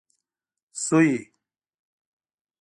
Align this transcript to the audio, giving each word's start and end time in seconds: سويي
سويي 0.85 1.17